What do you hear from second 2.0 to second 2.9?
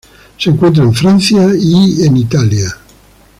en Italia.